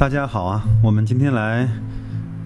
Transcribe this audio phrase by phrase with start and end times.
[0.00, 1.68] 大家好啊，我们今天来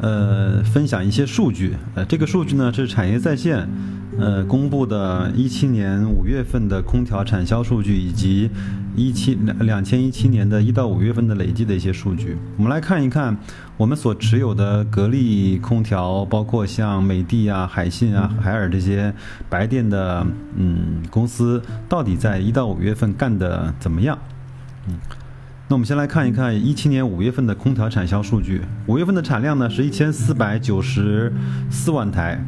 [0.01, 1.77] 呃分享一些数据。
[1.95, 3.69] 呃，这个数据呢是产业在线
[4.19, 8.51] 呃公布的17年五月份的空调产销数据，以及
[8.96, 12.36] 一七两两千一七年的一到五月份的累计的一些数据。
[12.57, 13.36] 我们来看一看
[13.77, 19.14] 我们所持有的格力空调，包括像美的啊、海信啊、海尔这些
[19.48, 20.27] 白电的
[20.57, 24.18] 嗯公司，到底在一到五月份干的怎么样？
[24.89, 24.98] 嗯。
[25.67, 28.61] 那我们先来看一看一七年五月份的空调产销数据。
[28.86, 31.32] 五月份的产量呢是一千四百九十
[31.71, 32.39] 四万台，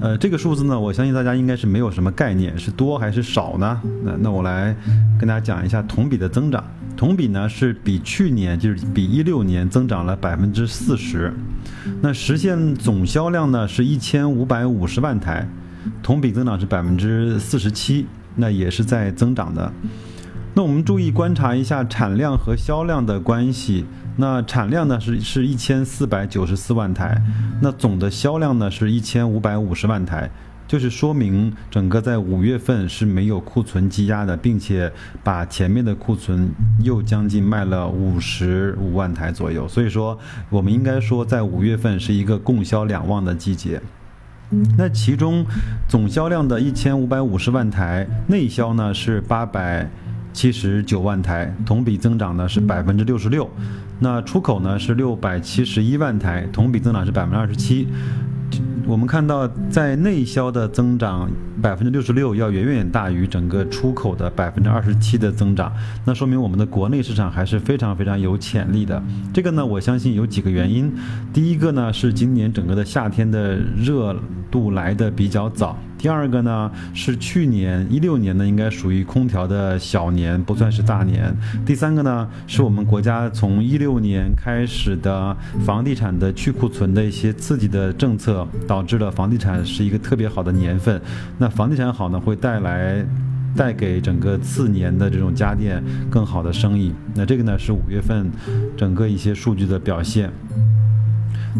[0.00, 3.78] 呃，这个数字呢，我相信大家应该是没有什么概念，是多还是少呢？
[4.02, 4.74] 那那我来
[5.18, 6.64] 跟大家讲一下同比的增长。
[6.96, 11.30] 同比呢是比去年就是比一六年增长了百分之四十，
[12.00, 15.46] 那实现总销量呢是一千五百五十万台，
[16.02, 18.06] 同比增长是百分之四十七，
[18.36, 19.70] 那也是在增长的。
[20.54, 23.86] 那我们注意观察一下产量和销量的关系。
[24.14, 27.18] 那产量呢是是一千四百九十四万台，
[27.62, 30.30] 那总的销量呢是一千五百五十万台，
[30.68, 34.92] 就是说明整个在五月份是没有库存积压的，并且
[35.24, 36.50] 把前面的库存
[36.80, 39.66] 又将近卖了五十五万台左右。
[39.66, 40.18] 所以说，
[40.50, 43.80] 我们应该说在五月份是一个供销两旺的季节。
[44.76, 45.46] 那其中
[45.88, 49.88] 总销量的一千五百五十万台，内销呢是八百。
[50.32, 53.48] 七十九万台，同比增长呢是百分之六十六。
[53.98, 57.86] 那出口呢是六百七十一万台，同比增长是百分之二十七。
[58.84, 61.30] 我们看到，在内销的增长
[61.62, 65.72] 百分之六十六，要远远大于整个出口的百分之二十七的增长。
[66.04, 69.00] 那说明我们的国内市场还是非常非常有潜力的。
[69.32, 70.92] 这个呢，我相信有几个原因。
[71.32, 74.16] 第一个呢，是今年整个的夏天的热
[74.50, 75.78] 度来的比较早。
[76.02, 81.32] 第二个呢是去年一六年呢，应该属于空调的小年，不算是大年。
[81.64, 91.00] 第三个呢是我们国家从一六年开始的房地产的去库存的一些刺激的政策，导致了房地产是一个特别好的年份。
[91.38, 93.06] 那房地产好呢，会带来
[93.54, 96.92] 带给整个次年的这种家电更好的生意。
[97.14, 98.28] 那这个呢是五月份
[98.76, 100.28] 整个一些数据的表现。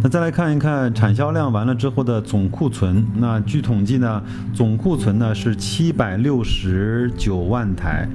[0.00, 3.04] 那再来看一看产销量完了之后的总库存。
[3.16, 4.22] 那据统计呢，
[4.54, 8.08] 总库存呢是七百六十九万台。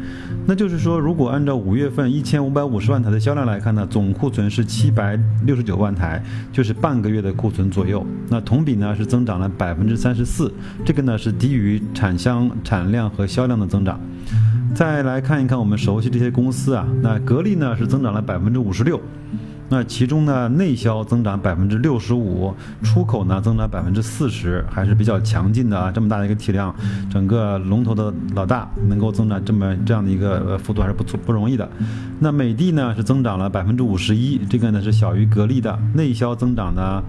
[0.47, 6.21] 那就是说，如果按照五月份一千五百五十万台的销量来看呢，总库存是七百六十九万台，
[6.51, 8.05] 就是半个月的库存左右。
[8.29, 10.51] 那同比呢是增长了百分之三十四，
[10.83, 13.99] 这个呢是低于产销产量和销量的增长。
[14.73, 18.99] 再来看一看我们熟悉这些公司啊，那格力呢是增长了百分之五十六。
[19.69, 25.91] 那其中呢，内销增长百分之六十五，出口呢增长百分之四十，还是比较强劲的啊。
[25.91, 26.73] 这么大的一个体量，
[27.11, 31.69] 整个龙头的老大能够增长这么这样的一个幅度还是不错不容易的。
[32.19, 35.77] 那美的呢是增长了百分之五十一，这个呢是小于格力的。
[35.93, 37.03] 内销增长呢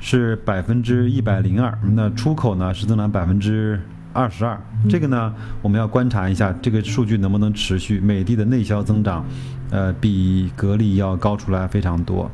[0.00, 3.80] 是百分之一百零二，那出口呢是增长百分之。
[4.12, 5.32] 二十二，这个呢，
[5.62, 8.00] 我们要观察一下这个数据能不能持续。
[8.00, 9.24] 美的的内销增长，
[9.70, 12.30] 呃，比格力要高出来非常多。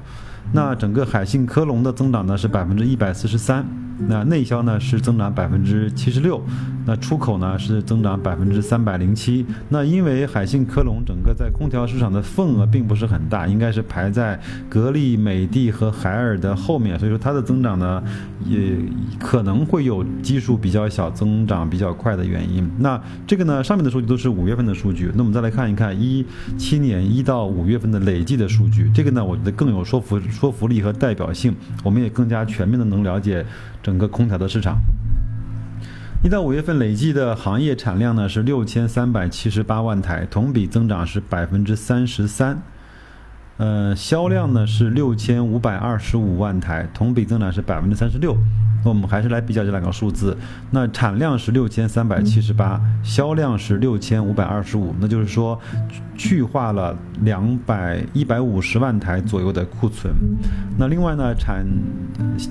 [0.52, 3.64] 那整个海信科龙的增长呢是百分之一百四十三。
[4.08, 6.42] 那内销呢是增长百分之七十六，
[6.84, 9.44] 那出口呢是增长百分之三百零七。
[9.70, 18.02] 那因为海信科龙整个在空调市场的份额并不是很大，应该是排在格力、美的和海尔的后面，所以说它的增长呢
[18.44, 18.72] 也
[19.18, 22.70] 可能会有基数比较小、增长比较快的原因。
[22.78, 26.24] 那这个呢上面的数据都是五月份的数据，那我们再来看一看一
[26.58, 33.44] 七年一到五月份的累计的数据，这个呢我觉得更有说服说服力和代表性，我们也更加全面的能了解。
[33.86, 34.80] 整个空调的市场，
[36.24, 42.60] 一到五月份累计的行业产量呢是六千三百七十八万台，同比增长是百分之三十三。
[43.58, 48.36] 呃，销量呢是六千五百二十五万台，同比增长是百分之三十六。
[48.84, 50.36] 那我们还是来比较这两个数字，
[50.70, 55.58] 那产量是六千三百七十八，销量是六千五百二十五，那就是说
[56.16, 60.12] 去化了两百一百五十万台左右的库存。
[60.78, 61.66] 那另外呢，产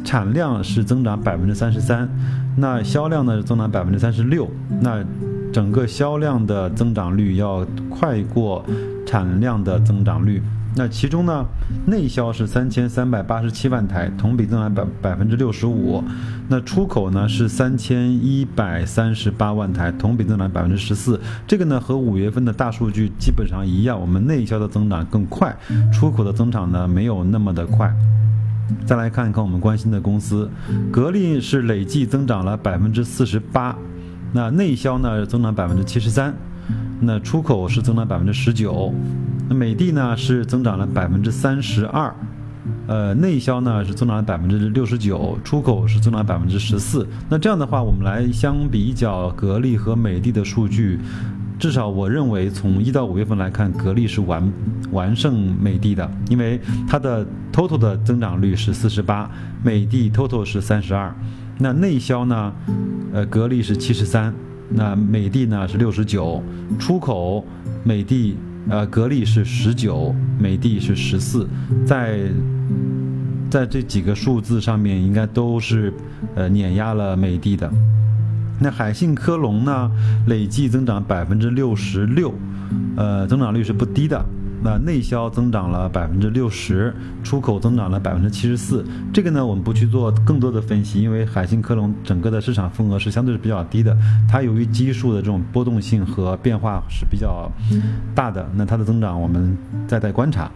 [0.04, 2.10] 产量是增长百分之三十三，
[2.58, 4.50] 那销量呢是增长百分之三十六，
[4.82, 5.06] 那
[5.54, 8.66] 整个销量的增长率要快过
[9.06, 10.42] 产量的增长率。
[10.78, 11.46] 那其中呢，
[11.88, 16.04] 内销是三千三百八十七万台，同比增长百百分之六十五。
[16.50, 21.20] 那出口呢是三千一百三十八万台，同比增长百分之十四。
[21.48, 25.56] 这个呢和五月份的大数据基本上一样，我们内销的增长更快，
[25.94, 27.90] 出口的增长呢没有那么的快。
[28.86, 30.50] 再来看一看我们关心的公司，
[30.92, 33.74] 格力是累计增长了百分之四十八，
[34.34, 36.34] 那内销呢增长百分之七十三，
[37.00, 38.94] 那出口是增长百分之十九。
[39.48, 42.14] 那美的呢是增长了百分之三十二，
[42.88, 47.08] 呃，内销呢是增长了百分之六十九，出口是增长百分之十四。
[47.30, 51.00] 那这样的话，我们来相比较格力和美的的数据，
[51.60, 54.52] 至少我认为从一到五月份来看，格力是完
[54.92, 59.30] 完胜美的的，因为它的 total 的增长率是四十八，
[59.64, 61.16] 美的 total 是三十二。
[61.60, 62.52] 那内销呢，
[63.14, 64.34] 呃，格力是七十三，
[64.70, 66.42] 那美的呢是六十九，
[66.80, 67.46] 出口
[67.84, 68.36] 美的。
[68.70, 71.48] 呃，格力是十九，美的是十四，
[71.86, 72.20] 在
[73.50, 75.94] 在这几个数字上面，应该都是
[76.36, 77.72] 呃碾压了美的的。
[78.60, 79.92] 那海信科龙呢，
[80.28, 82.34] 累计增长百分之六十六，
[82.96, 84.26] 呃，增长率是不低的。
[84.66, 86.92] 那内销增长了百分之六十，
[87.24, 88.84] 出口增长了百分之七十四。
[89.14, 93.96] 这个呢，我们不去做更多的分析，因为海信科龙整个的市场份额是相对是比较低的，
[94.28, 97.48] 它由于基数的这种波动性和变化是比较
[98.16, 98.50] 大的。
[98.56, 99.56] 那它的增长，我们
[99.88, 100.50] 再待观察。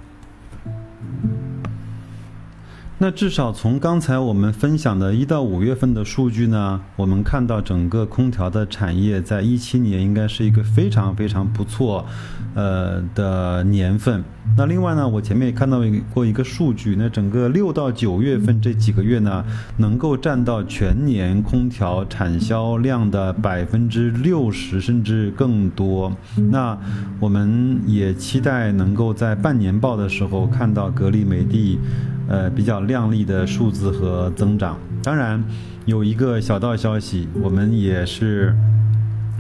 [3.02, 12.06] 那至少从刚才我们分享的一到五月份的数据呢，我们看到整个空调的产业在一七年应该是一个非常非常不错，
[12.56, 14.22] 呃的年份。
[14.58, 15.82] 那另外呢，我前面也看到
[16.14, 19.46] 过一个数据，那整个六到九月份这几个月呢，
[19.78, 26.12] 能够占到全年空调产销量的百分之六十甚至更多。
[26.52, 26.78] 那
[27.22, 31.80] 我们也期待能够在半年报的时候看到格力、美的。
[32.30, 34.78] 呃，比较靓丽的数字和增长。
[35.02, 35.44] 当然，
[35.86, 38.56] 有一个小道消息，我们也是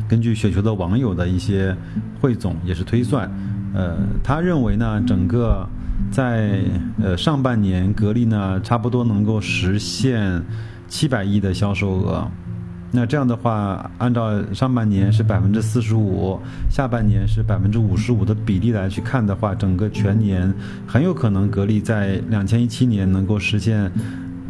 [0.07, 1.75] 根据雪球的网友的一些
[2.19, 3.29] 汇总，也是推算。
[3.75, 5.63] 呃，他认为呢，整个
[6.09, 6.61] 在
[6.99, 10.41] 呃上半年，格力呢差不多能够实现
[10.87, 12.27] 七百亿的销售额。
[12.91, 16.39] 那这样的话，按照上半年是百分之四十五，
[16.71, 20.51] 下半年是百分之五十五的比例来去看的话，整个全年
[20.87, 23.91] 很有可能格力在两千一七年能够实现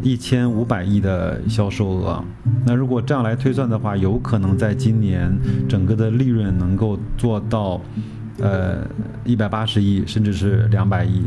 [0.01, 2.23] 一千五百亿的销售额。
[2.65, 5.29] 那如果这样来推算的话，有可能在今年
[5.67, 7.81] 整个的利润能够做到
[8.39, 8.87] 呃
[9.25, 11.23] 一百八十亿，甚至是两百亿。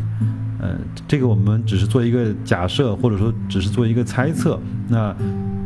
[0.59, 0.75] 呃，
[1.07, 4.59] 这个我们只是做一个假设，或者说只是做一个猜测。
[4.89, 5.15] 那。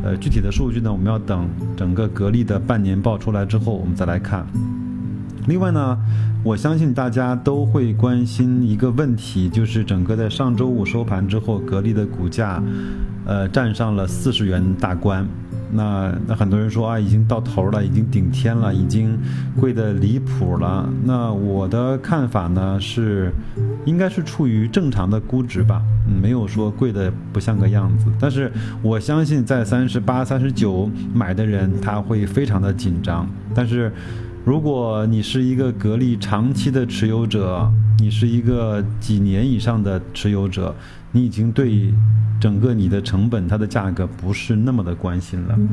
[0.02, 4.46] 呃，具体的数据呢，我们要等整个格力的半年报出来之后，我们再来看。
[5.46, 5.98] 另外呢，
[6.44, 12.62] 我相信大家都会关心一个问题，就是整个在上周五收盘之后，格力的股价，
[13.26, 15.26] 呃，站上了四十元大关。
[15.72, 19.18] 那那很多人说啊，已经到头了，已经顶天了，已经
[19.60, 20.88] 贵的离谱了。
[21.04, 23.32] 那我的看法呢是，
[23.84, 25.82] 应该是处于正常的估值吧，
[26.22, 28.06] 没有说贵的不像个样子。
[28.18, 28.50] 但是
[28.82, 33.28] 我相信在三十八、三十九买的人他会非常的紧张。
[33.54, 33.92] 但是
[34.44, 40.74] 如果你是一个格力长期的持有者，你是一个几年以上的持有者，
[41.12, 41.92] 你已经对。
[42.40, 45.56] 整个你的成本，它的价格不是那么的关心了。
[45.58, 45.68] 嗯，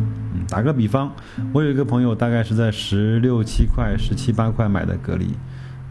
[0.50, 1.14] 打个比方，
[1.54, 5.28] 我有一个朋友，大概是在十六七块、十七八块买的格力，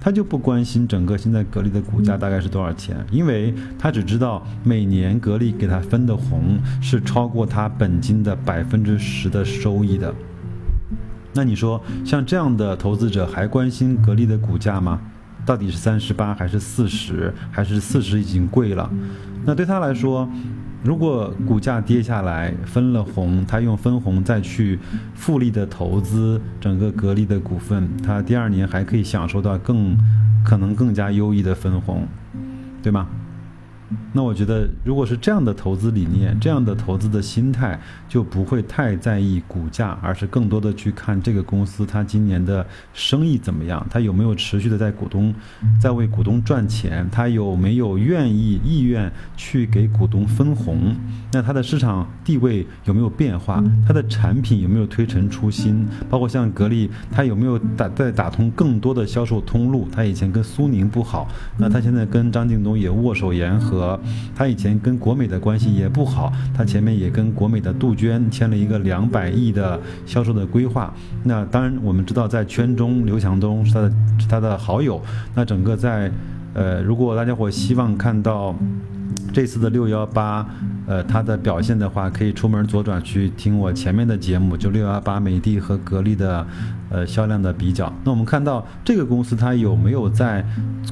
[0.00, 10.12] 他就不关心整个现在格力的股价大概是多少钱，因为他只知道每年格力给他分的红是超过他本金的百分之十的收益的。
[11.32, 15.00] 那你说，像这样的投资者还关心格力的股价吗？
[15.44, 18.90] 到底是三十八还是四十，还是四十已经贵了？
[19.44, 20.28] 那对他来说。
[20.82, 24.78] 如果股价跌下来，分了红，他用分红再去
[25.14, 29.96] 复利的投资整个格力的股份，他第二年还可以享受到更
[30.44, 32.06] 可能更加优异的分红，
[32.82, 33.08] 对吗？
[34.12, 45.34] 那我觉得，如果是这样的投资理念，这样的投资的心态，就不会太在意股价，而是更多的去看这个公司它今年的生意怎么样，它有没有持续的在股东，
[45.80, 50.94] 在为股东赚钱，它有没有愿意意愿去给股东分红，
[51.32, 63.83] 那它的市场地位有没有变化，它的产品有没有推陈出新，包括像格力，它有没有打在打通更多的销售通路，它以前跟苏宁不好，那它现在跟张近东也握手言和。
[64.34, 70.92] 他以前跟国美的关系也不好，他前面也跟国美的杜鹃签了一个两百亿的销售的规划。
[71.24, 75.00] 那当然，我们知道在圈中刘强东是他的是他的好友。
[75.34, 76.10] 那整个在
[76.54, 78.54] 呃，如果大家伙希望看到
[79.32, 80.46] 这次的六幺八，
[80.86, 86.46] 呃，它的表现的话，可以出门左转去听我前面的节目，就六幺八美的和格力的
[86.90, 87.92] 呃销量的比较。
[88.04, 90.44] 那我们看到这个公司它有没有在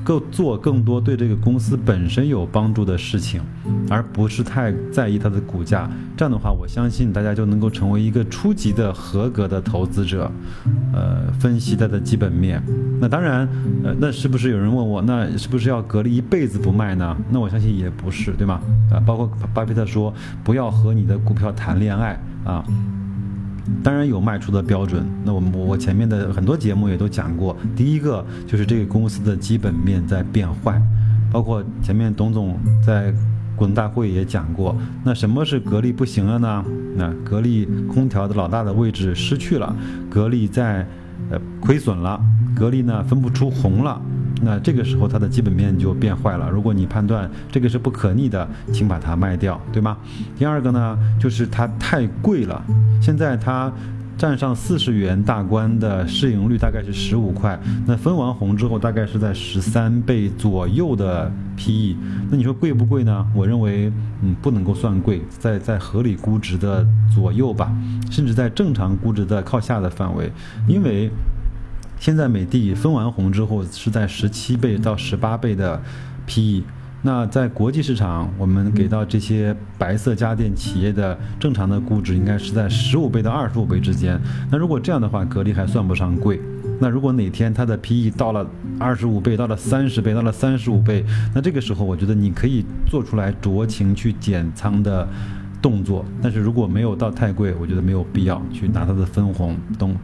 [0.05, 3.41] 够做更多对这个公司本身有帮助的事情，
[3.89, 5.91] 而不是太在意它的股价。
[6.17, 10.31] 这样的话，我相信大家就能够成为一个初级的合格的投资者。
[10.93, 12.63] 呃，分析它的基本面。
[13.01, 13.49] 那当然，
[13.83, 17.17] 呃，那是不是有人问我，那是不是要格力一辈子不卖呢？
[17.31, 18.61] 那我相信也不是，对吗？
[18.91, 20.13] 啊，包括巴菲特说，
[20.45, 22.63] 不要和你的股票谈恋爱啊。
[23.83, 25.05] 当然有卖出的标准。
[25.25, 30.81] 那我们我前面的很多节目也都讲过，第一个就是这个公司的基本面在变坏，
[31.31, 33.13] 包括前面董总在
[33.57, 34.77] 股东大会也讲过。
[35.05, 36.65] 那什么是格力不行了呢？
[36.97, 39.75] 那格力空调的老大的位置失去了，
[40.11, 40.87] 格力在
[41.31, 42.21] 呃亏损了，
[42.55, 44.01] 格力呢分不出红了。
[44.45, 46.51] 那这个时候它的基本面就变坏了。
[46.51, 49.97] 如果你判断这个是不可逆的，请把它卖掉，对吗？
[50.37, 52.61] 第二个呢，就是它太贵了。
[53.01, 53.73] 现在它
[54.19, 61.97] 站上四十元大关的市盈率大概是十五块，那分完红之后大概是在十三倍左右的 PE。
[62.31, 63.27] 那你说贵不贵呢？
[63.35, 66.85] 我认为，嗯，不能够算贵，在在合理估值的
[67.15, 67.73] 左右吧，
[68.11, 70.31] 甚至在正常估值的靠下的范围，
[70.67, 71.11] 因为。
[72.03, 75.81] 现在美的分完红之后是在十七倍到十八倍的
[76.27, 76.65] PE，
[77.03, 84.21] 那在国际市场，我们给到这些白色家电企业的正常的估值应该是在十五倍到二十五倍之间。
[84.51, 86.41] 那如果这样的话，格力还算不上贵。
[86.81, 88.45] 那如果哪天它的 PE 到了
[88.81, 95.07] 二十五倍，到了三十倍，到了三十五倍，那这个时候我觉得你可以做出来酌情去减仓的
[95.63, 96.05] 动作。
[96.21, 99.95] 但是如果没有到太贵，我觉得没有必要去拿它的分红动。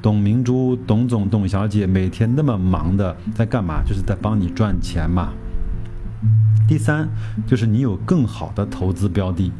[0.00, 3.82] 董明珠、董总、董小姐每天那么忙的在干嘛？
[3.84, 5.32] 就是在帮你赚钱嘛。
[6.68, 7.08] 第三，
[7.46, 9.50] 就是你有更好的投资标的。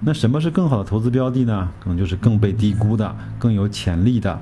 [0.00, 1.68] 那什么是更好的投资标的呢？
[1.80, 4.40] 可能就是更被低估的、更有潜力的。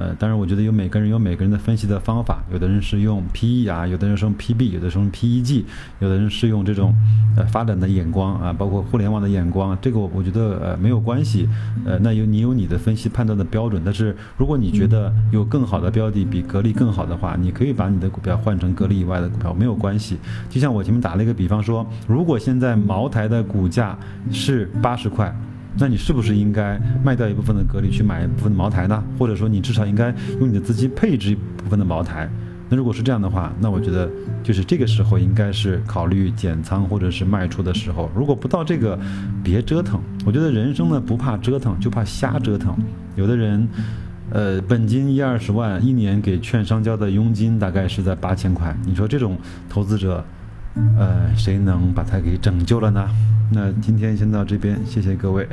[0.00, 5.62] 呃，当然，我觉得有每个人有每个人的分析的方法，有的人是用 PE 啊，有的人是用 PB，有的是用 PEG，
[5.98, 6.94] 有的人是用这种
[7.36, 11.46] 呃发展的眼光啊，包括互联网的眼光，这个我我觉得呃没有关系，
[11.84, 20.16] 呃，那有你有你的分析判断的标准，但是如果你觉得有更好的标的比格力更好的话，你可以把你的股票换成格力以外的股票，没有关系。
[20.48, 23.98] 就像我前面打了一个比方说，如果现在茅台的股价
[24.32, 25.30] 是八十块。
[25.78, 29.02] 那你是不是应该卖掉一部分的格力去买一部分的茅台呢？
[29.18, 32.28] 或者说你至少应该用你的资金配置一部分的茅台？
[32.68, 34.08] 那如果是这样的话，那我觉得
[34.44, 38.08] 就是这个时候应该是考虑减仓或者是卖出的时候。
[38.14, 38.96] 如果不到这个，
[39.42, 40.00] 别折腾。
[40.24, 42.76] 我觉得人生呢不怕折腾，就怕瞎折腾。
[43.16, 43.68] 有的人，
[44.30, 48.72] 呃，本金一二十万，一年给券商交的佣金大概是在八千块。
[48.86, 49.36] 你说这种
[49.68, 50.24] 投资者，
[50.96, 53.08] 呃，谁能把它给拯救了呢？
[53.52, 55.48] 那今天先到这边，谢谢各位。